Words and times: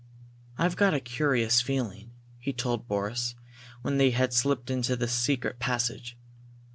"I've 0.57 0.75
got 0.75 0.95
a 0.95 0.99
curious 0.99 1.61
feeling," 1.61 2.09
he 2.39 2.53
told 2.53 2.87
Boris, 2.87 3.35
when 3.83 3.99
they 3.99 4.09
had 4.09 4.33
slipped 4.33 4.71
into 4.71 4.95
the 4.95 5.07
secret 5.07 5.59
passage. 5.59 6.17